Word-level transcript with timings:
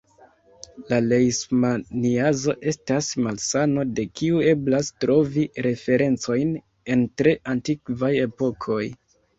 La 0.91 0.97
lejŝmaniazo 1.09 2.55
estas 2.73 3.11
malsano 3.27 3.85
de 4.01 4.07
kiu 4.23 4.43
eblas 4.55 4.93
trovi 5.07 5.47
referencojn 5.69 6.59
en 6.97 7.09
tre 7.23 7.41
antikvaj 7.57 8.15
epokoj. 8.29 8.83